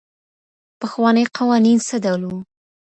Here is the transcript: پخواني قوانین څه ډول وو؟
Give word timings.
پخواني 0.81 1.23
قوانین 1.37 1.77
څه 1.87 1.95
ډول 2.03 2.21
وو؟ 2.27 2.39